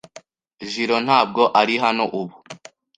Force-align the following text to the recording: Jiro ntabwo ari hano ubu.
Jiro 0.71 0.97
ntabwo 1.05 1.41
ari 1.59 1.75
hano 1.83 2.03
ubu. 2.19 2.35